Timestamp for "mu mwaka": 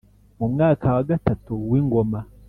0.39-0.85